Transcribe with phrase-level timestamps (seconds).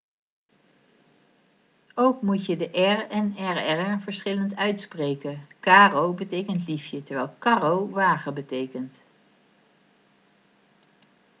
[1.95, 8.33] ook moet je de r en rr verschillend uitspreken caro betekent liefje terwijl carro wagen
[8.33, 8.95] betekent